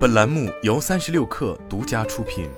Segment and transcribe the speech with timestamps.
[0.00, 2.48] 本栏目由三十六氪独家出品。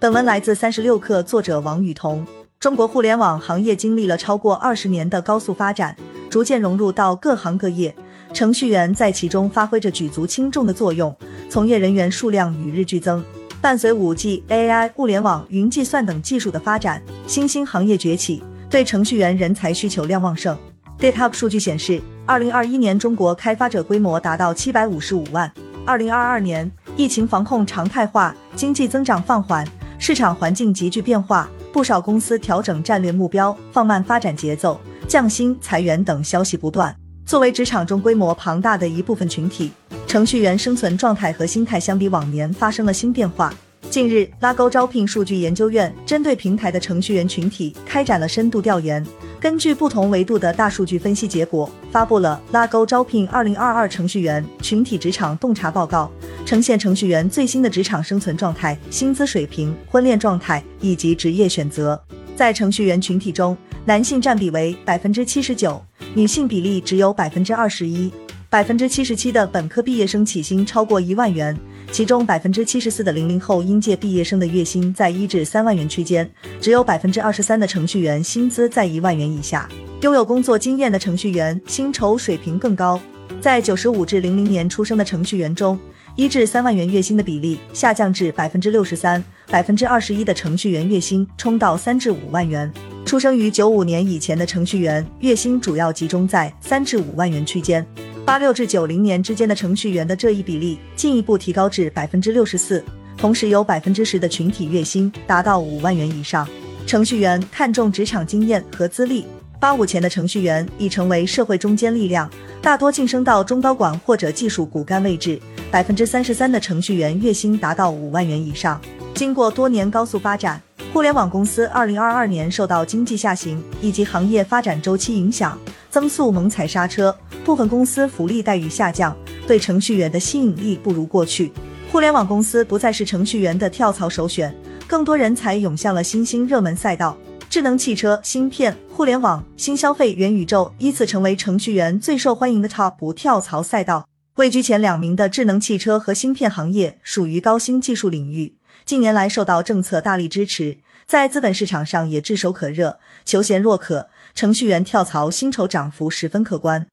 [0.00, 2.26] 本文来自三十六氪，作者王雨桐。
[2.58, 5.94] 中国互联网行业经历了超过二十年的高速发展，
[6.30, 7.94] 逐渐融入到各行各业，
[8.32, 11.14] 程序员在其中发挥着举足轻重的作用，
[11.50, 13.22] 从业人员数量与日俱增。
[13.60, 20.56] 伴随五 G、AI、物联网、云计算等技术的发展，新兴行业崛起，对程序员人才需求量旺盛。
[20.98, 25.50] GitHub 数据显示，二零二一年中国开发者规模达到七百五十五万。
[25.84, 29.66] 二零二二年，疫情防控常态化，经济增长放缓，
[29.98, 36.96] 市场环境急剧变化，不少公司调整战略目标，放慢发展节奏，降薪、裁员等消息不断。
[37.26, 39.70] 作为职场中规模庞大的一部分群体，
[40.06, 43.52] 程序员生存状态和心态相比往年发生了新变化。
[43.90, 49.04] 近日，拉勾招聘数据研究院针对平台的程序员群体开展了深度调研。
[49.44, 56.10] 根据不同维度的大数据分析结果，发布了拉勾招聘二零二二程序员群体职场洞察报告，
[56.46, 62.02] 呈现程序员最新的职场生存状态、薪资水平、婚恋状态以及职业选择。
[62.34, 65.78] 在程序员群体中，男性占比为百分之七十九，
[66.14, 68.10] 女性比例只有百分之二十一。
[68.54, 71.58] 百分之七十七的本科毕业生起薪超过一万元。
[71.90, 76.30] 其中百分之七十四的零零后应届毕业生的月薪在一至三万元区间，
[76.60, 79.68] 只有百分之二十三的程序员薪资在一万元以下。
[80.02, 83.00] 拥有工作经验的程序员薪酬水平更高。
[83.40, 85.76] 在九十五至零零年出生的程序员中，
[86.14, 92.72] 一至三万元月薪的比例下降至百分之六十三，百分之二十一的程序员月薪冲到三至五万元。
[93.04, 97.84] 出生于九五年以前的程序员月薪主要集中在三至五万元区间。
[98.24, 102.82] 八六至九零年之间的程序员的这一比例进一步提高至百分之六十四，
[103.18, 106.48] 同时有百分之十的群体月薪达到五万元以上。
[106.86, 109.26] 程序员看重职场经验和资历，
[109.60, 112.30] 八五前的程序员已成为社会中坚力量，
[112.62, 115.38] 大多晋升到中高管或者技术骨干位置。
[115.70, 118.80] 百分之三十三的程序员月薪达到五万元以上。
[119.14, 120.60] 经过多年高速发展，
[120.94, 125.58] 互联网公司二零二二年受到经济下行以及行业发展周期影响，
[125.94, 127.16] 增速猛踩刹车。
[127.44, 129.16] 部分公司福利待遇下降，
[129.46, 131.52] 对程序员的吸引力不如过去。
[131.92, 134.52] 互联网公司不再是程序员的跳槽首选，
[134.88, 137.16] 更多人才涌向了新兴热门赛道。
[137.48, 144.08] 智能汽车、芯片、互联网、新消费、元宇宙依次成为程序员最受欢迎的 TOP 跳槽赛道。
[144.34, 152.98] 位居前两名的智能汽车和芯片行业属于高新技术领域，近年来受到政策大力支持，在资本市场上也炙手可热。
[153.24, 156.86] 求贤若渴，程序员跳槽薪酬涨幅十分可观。